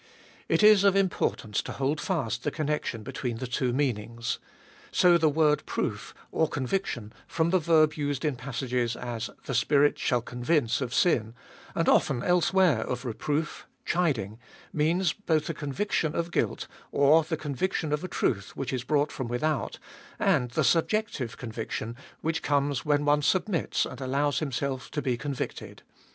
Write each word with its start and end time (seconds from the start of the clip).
It 0.49 0.63
is 0.63 0.83
of 0.83 0.95
importance 0.95 1.61
to 1.61 1.73
hold 1.73 2.01
fast 2.01 2.43
the 2.43 2.49
connection 2.49 3.03
between 3.03 3.37
the 3.37 3.45
two 3.45 3.71
meanings. 3.71 4.39
So 4.91 5.15
the 5.19 5.29
word 5.29 5.63
proof, 5.67 6.15
or 6.31 6.47
conviction, 6.49 7.13
from 7.27 7.51
the 7.51 7.59
verb 7.59 7.93
used 7.93 8.25
in 8.25 8.35
passages, 8.35 8.95
as, 8.95 9.29
The 9.45 9.53
Spirit 9.53 9.99
shall 9.99 10.23
convince 10.23 10.81
of 10.81 10.91
sin, 10.91 11.35
and 11.75 11.87
often 11.87 12.23
elsewhere 12.23 12.79
of 12.79 13.05
reproof, 13.05 13.67
chiding, 13.85 14.39
means 14.73 15.13
both 15.13 15.45
the 15.45 15.53
convic 15.53 15.91
tion 15.91 16.15
of 16.15 16.31
guilt, 16.31 16.65
or 16.91 17.21
the 17.23 17.37
conviction 17.37 17.93
of 17.93 18.03
a 18.03 18.07
truth 18.07 18.55
which 18.55 18.73
is 18.73 18.83
brought 18.83 19.11
from 19.11 19.27
without, 19.27 19.77
and 20.17 20.49
the 20.49 20.63
subjective 20.63 21.37
conviction 21.37 21.95
which 22.21 22.41
comes 22.41 22.83
when 22.83 23.05
one 23.05 23.21
submits 23.21 23.85
and 23.85 24.01
allows 24.01 24.39
himself 24.39 24.89
to 24.89 25.01
be 25.03 25.15
con 25.15 25.35
victed. 25.35 25.81